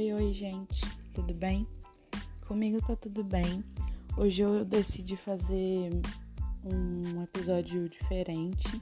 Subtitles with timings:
[0.00, 0.80] Oi, oi, gente,
[1.12, 1.66] tudo bem?
[2.48, 3.62] Comigo tá tudo bem.
[4.16, 5.90] Hoje eu decidi fazer
[6.64, 8.80] um episódio diferente.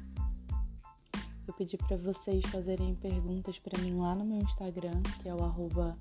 [1.45, 5.43] Eu pedi para vocês fazerem perguntas para mim lá no meu Instagram, que é o
[5.43, 5.99] arroba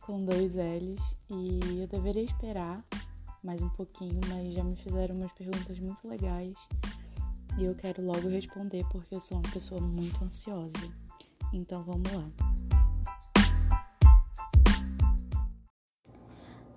[0.00, 1.02] com dois L's.
[1.28, 2.82] E eu deveria esperar
[3.44, 6.56] mais um pouquinho, mas já me fizeram umas perguntas muito legais
[7.58, 10.72] e eu quero logo responder porque eu sou uma pessoa muito ansiosa.
[11.52, 12.30] Então vamos lá.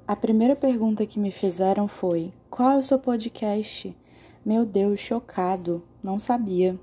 [0.08, 3.96] A primeira pergunta que me fizeram foi: Qual é o seu podcast?
[4.46, 6.80] Meu Deus, chocado, não sabia.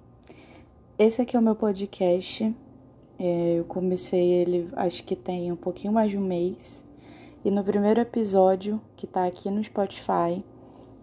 [0.99, 2.55] Esse aqui é o meu podcast.
[3.19, 6.85] É, eu comecei ele, acho que tem um pouquinho mais de um mês.
[7.45, 10.45] E no primeiro episódio, que tá aqui no Spotify,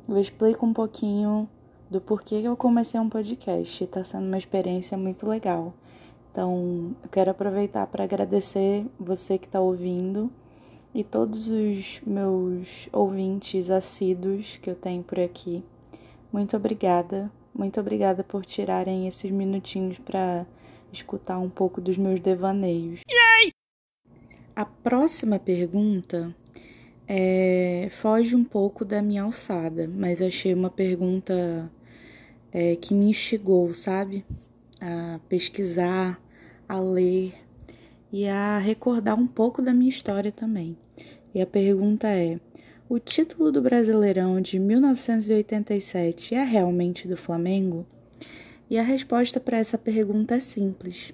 [0.08, 1.48] eu explico um pouquinho
[1.90, 3.84] do porquê eu comecei um podcast.
[3.84, 5.74] Está sendo uma experiência muito legal.
[6.32, 10.32] Então, eu quero aproveitar para agradecer você que está ouvindo
[10.94, 15.64] e todos os meus ouvintes assíduos que eu tenho por aqui.
[16.32, 20.46] Muito obrigada, muito obrigada por tirarem esses minutinhos para
[20.94, 23.02] escutar um pouco dos meus devaneios.
[23.10, 23.52] Yay!
[24.56, 26.36] A próxima pergunta
[27.08, 31.72] é, foge um pouco da minha alçada, mas achei uma pergunta
[32.54, 34.24] é, que me instigou, sabe?
[34.82, 36.22] A pesquisar,
[36.68, 37.34] a ler
[38.12, 40.76] e a recordar um pouco da minha história também.
[41.34, 42.40] E a pergunta é:
[42.88, 47.86] o título do Brasileirão de 1987 é realmente do Flamengo?
[48.70, 51.14] E a resposta para essa pergunta é simples.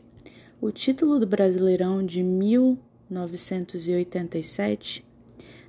[0.61, 5.06] O título do Brasileirão de 1987,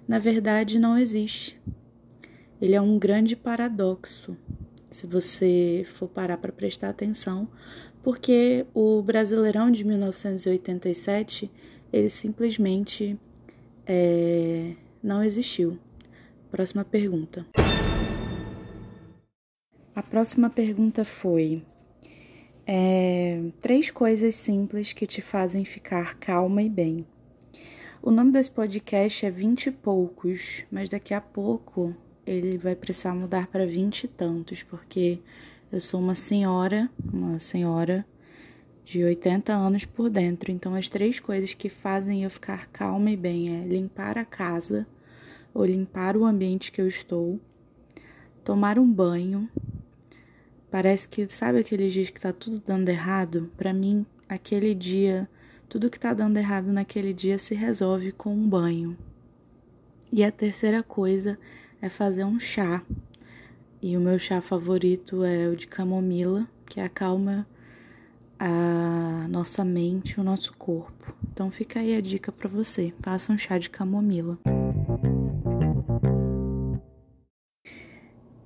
[0.07, 1.59] na verdade, não existe.
[2.61, 4.37] Ele é um grande paradoxo
[4.97, 7.47] se você for parar para prestar atenção,
[8.03, 11.51] porque o Brasileirão de 1987
[11.93, 13.19] ele simplesmente
[13.87, 14.73] é,
[15.03, 15.79] não existiu.
[16.51, 17.47] Próxima pergunta.
[19.95, 21.63] A próxima pergunta foi:
[22.67, 27.07] é, três coisas simples que te fazem ficar calma e bem.
[28.03, 31.95] O nome desse podcast é Vinte e Poucos, mas daqui a pouco
[32.27, 35.21] ele vai precisar mudar para vinte e tantos, porque
[35.71, 38.05] eu sou uma senhora, uma senhora
[38.85, 40.51] de 80 anos por dentro.
[40.51, 44.87] Então, as três coisas que fazem eu ficar calma e bem é limpar a casa
[45.55, 47.41] ou limpar o ambiente que eu estou,
[48.45, 49.49] tomar um banho.
[50.71, 53.51] Parece que, sabe aqueles dias que tá tudo dando errado?
[53.57, 55.29] Para mim, aquele dia,
[55.69, 58.97] tudo que tá dando errado naquele dia se resolve com um banho.
[60.13, 61.39] E a terceira coisa
[61.87, 62.83] é fazer um chá.
[63.81, 67.47] E o meu chá favorito é o de camomila, que acalma
[68.39, 71.15] a nossa mente, o nosso corpo.
[71.33, 72.93] Então fica aí a dica para você.
[73.01, 74.39] Faça um chá de camomila.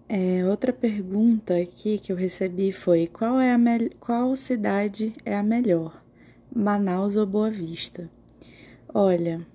[0.07, 3.59] É, outra pergunta aqui que eu recebi foi: qual, é a
[3.99, 6.03] qual cidade é a melhor?
[6.55, 8.11] Manaus ou Boa Vista?
[8.93, 9.47] Olha,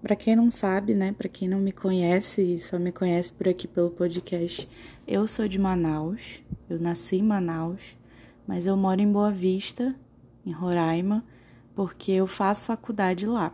[0.00, 3.66] para quem não sabe, né, para quem não me conhece só me conhece por aqui
[3.66, 4.68] pelo podcast,
[5.06, 6.40] eu sou de Manaus.
[6.68, 7.96] Eu nasci em Manaus,
[8.46, 9.94] mas eu moro em Boa Vista,
[10.44, 11.24] em Roraima,
[11.74, 13.52] porque eu faço faculdade lá.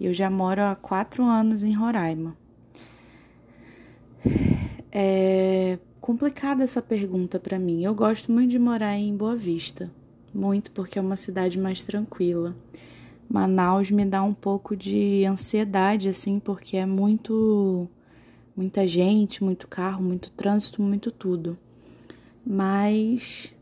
[0.00, 2.36] Eu já moro há quatro anos em Roraima.
[4.92, 7.84] É complicada essa pergunta para mim.
[7.84, 9.90] Eu gosto muito de morar em Boa Vista,
[10.34, 12.56] muito porque é uma cidade mais tranquila.
[13.32, 17.88] Manaus me dá um pouco de ansiedade, assim, porque é muito.
[18.56, 21.56] muita gente, muito carro, muito trânsito, muito tudo.
[22.44, 23.54] Mas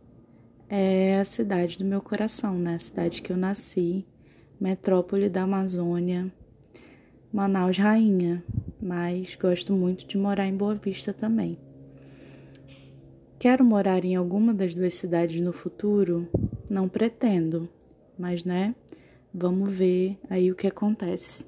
[0.70, 2.76] é a cidade do meu coração, né?
[2.76, 4.06] A cidade que eu nasci,
[4.58, 6.32] metrópole da Amazônia,
[7.30, 8.42] Manaus rainha,
[8.80, 11.58] mas gosto muito de morar em Boa Vista também.
[13.38, 16.26] Quero morar em alguma das duas cidades no futuro?
[16.70, 17.68] Não pretendo,
[18.18, 18.74] mas né?
[19.40, 21.46] Vamos ver aí o que acontece.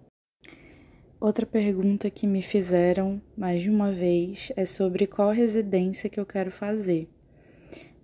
[1.18, 6.24] Outra pergunta que me fizeram mais de uma vez é sobre qual residência que eu
[6.24, 7.08] quero fazer.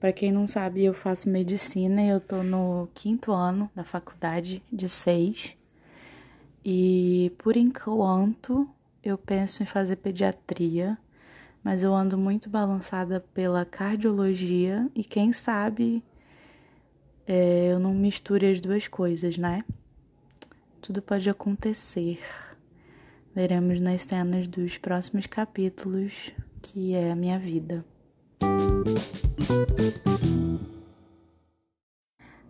[0.00, 4.60] Para quem não sabe, eu faço medicina e eu tô no quinto ano da faculdade
[4.72, 5.56] de seis.
[6.64, 8.68] E por enquanto
[9.04, 10.98] eu penso em fazer pediatria,
[11.62, 16.02] mas eu ando muito balançada pela cardiologia e quem sabe
[17.26, 19.64] é, eu não misture as duas coisas, né?
[20.86, 22.20] Tudo pode acontecer.
[23.34, 27.84] Veremos nas cenas dos próximos capítulos, que é a minha vida.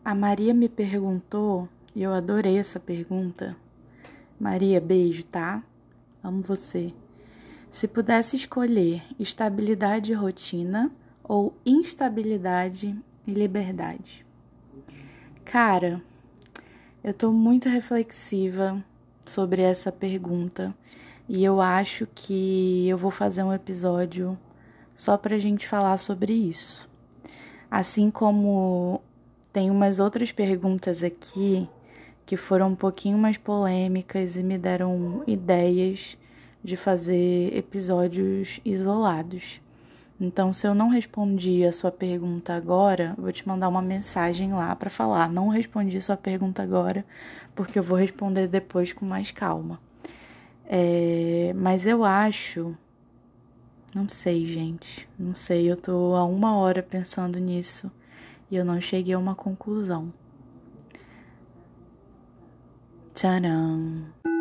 [0.05, 3.57] A Maria me perguntou, e eu adorei essa pergunta.
[4.39, 5.63] Maria, beijo, tá?
[6.23, 6.93] Amo você.
[7.71, 10.93] Se pudesse escolher estabilidade e rotina
[11.25, 12.95] ou instabilidade
[13.27, 14.27] e liberdade?
[15.43, 16.03] Cara,
[17.07, 18.85] eu tô muito reflexiva
[19.25, 20.75] sobre essa pergunta
[21.29, 24.37] e eu acho que eu vou fazer um episódio
[24.93, 26.89] só pra gente falar sobre isso.
[27.71, 29.01] Assim como
[29.53, 31.69] tem umas outras perguntas aqui
[32.27, 36.19] que foram um pouquinho mais polêmicas e me deram ideias
[36.65, 39.61] de fazer episódios isolados.
[40.19, 44.75] Então, se eu não respondi a sua pergunta agora, vou te mandar uma mensagem lá
[44.75, 47.05] para falar: não respondi sua pergunta agora,
[47.55, 49.79] porque eu vou responder depois com mais calma.
[50.65, 52.77] É, mas eu acho.
[53.95, 55.09] Não sei, gente.
[55.19, 55.71] Não sei.
[55.71, 57.91] Eu tô há uma hora pensando nisso
[58.51, 60.13] e eu não cheguei a uma conclusão.
[63.15, 64.36] Tcharam!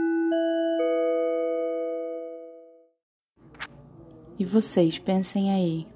[4.38, 5.88] E vocês, pensem aí.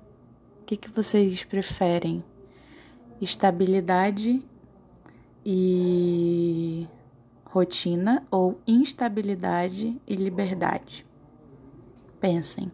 [0.61, 2.23] O que, que vocês preferem?
[3.19, 4.41] Estabilidade
[5.45, 6.87] e
[7.43, 11.05] rotina ou instabilidade e liberdade?
[12.21, 12.71] Pensem.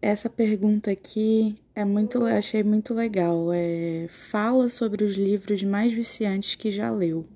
[0.00, 3.52] Essa pergunta aqui é muito, achei muito legal.
[3.52, 7.26] É, fala sobre os livros mais viciantes que já leu.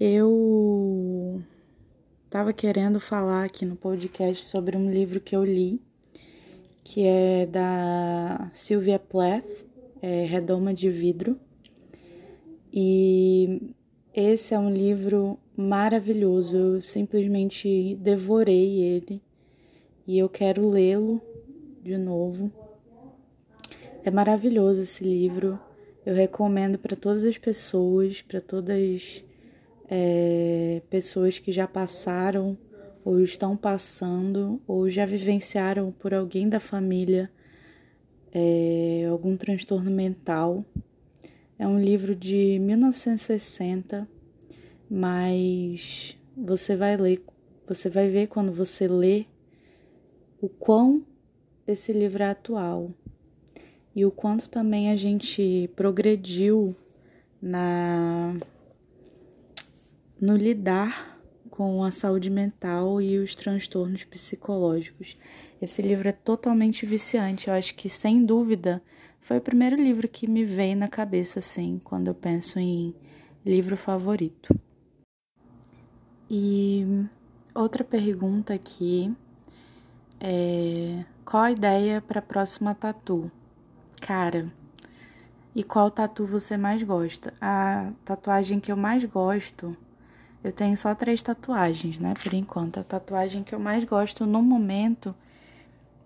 [0.00, 0.30] Eu
[2.34, 5.80] estava querendo falar aqui no podcast sobre um livro que eu li,
[6.82, 9.46] que é da Sylvia Plath,
[10.02, 11.38] é Redoma de Vidro.
[12.72, 13.72] E
[14.12, 19.22] esse é um livro maravilhoso, eu simplesmente devorei ele
[20.04, 21.22] e eu quero lê-lo
[21.84, 22.50] de novo.
[24.04, 25.56] É maravilhoso esse livro.
[26.04, 29.22] Eu recomendo para todas as pessoas, para todas
[29.88, 32.56] é, pessoas que já passaram
[33.04, 37.30] ou estão passando ou já vivenciaram por alguém da família
[38.32, 40.64] é, algum transtorno mental.
[41.58, 44.08] É um livro de 1960,
[44.90, 47.22] mas você vai ler,
[47.66, 49.26] você vai ver quando você lê
[50.40, 51.04] o quão
[51.66, 52.90] esse livro é atual
[53.94, 56.74] e o quanto também a gente progrediu
[57.40, 58.36] na
[60.24, 65.18] no lidar com a saúde mental e os transtornos psicológicos.
[65.60, 67.48] Esse livro é totalmente viciante.
[67.48, 68.82] Eu acho que, sem dúvida,
[69.20, 72.94] foi o primeiro livro que me veio na cabeça, assim, quando eu penso em
[73.44, 74.58] livro favorito.
[76.30, 77.04] E
[77.54, 79.14] outra pergunta aqui
[80.18, 83.30] é: qual a ideia para a próxima tatu?
[84.00, 84.50] Cara,
[85.54, 87.34] e qual tatu você mais gosta?
[87.38, 89.76] A tatuagem que eu mais gosto
[90.44, 92.78] eu tenho só três tatuagens, né, por enquanto.
[92.78, 95.14] A tatuagem que eu mais gosto no momento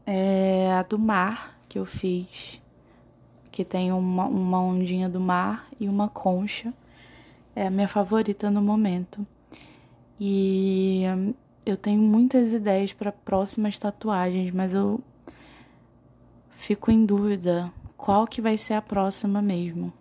[0.07, 2.63] é a do mar que eu fiz,
[3.51, 6.73] que tem uma, uma ondinha do mar e uma concha.
[7.55, 9.27] É a minha favorita no momento.
[10.21, 11.03] E
[11.67, 15.01] eu tenho muitas ideias para próximas tatuagens, mas eu
[16.53, 19.93] fico em dúvida qual que vai ser a próxima mesmo.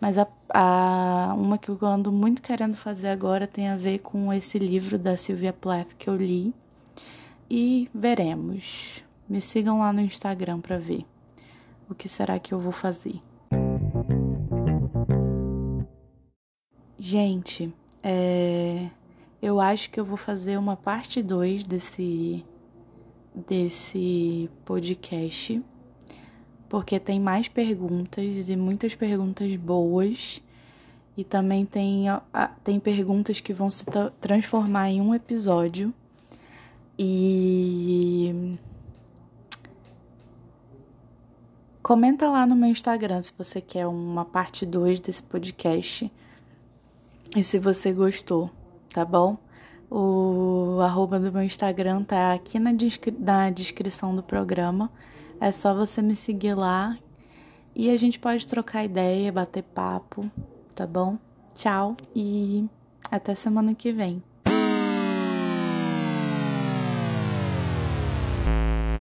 [0.00, 4.32] Mas a, a, uma que eu ando muito querendo fazer agora tem a ver com
[4.32, 6.54] esse livro da Sylvia Plath que eu li.
[7.50, 9.04] E veremos.
[9.28, 11.04] Me sigam lá no Instagram para ver
[11.88, 13.20] o que será que eu vou fazer.
[16.98, 17.72] Gente,
[18.02, 18.88] é,
[19.40, 22.44] eu acho que eu vou fazer uma parte 2 desse,
[23.34, 25.62] desse podcast
[26.74, 30.42] porque tem mais perguntas e muitas perguntas boas.
[31.16, 32.06] E também tem,
[32.64, 33.84] tem perguntas que vão se
[34.20, 35.94] transformar em um episódio.
[36.98, 38.58] E.
[41.80, 46.10] Comenta lá no meu Instagram se você quer uma parte 2 desse podcast.
[47.36, 48.50] E se você gostou,
[48.92, 49.38] tá bom?
[49.88, 54.90] O arroba do meu Instagram tá aqui na, descri na descrição do programa.
[55.40, 56.96] É só você me seguir lá
[57.74, 60.30] e a gente pode trocar ideia, bater papo,
[60.74, 61.18] tá bom?
[61.54, 62.66] Tchau e
[63.10, 64.22] até semana que vem.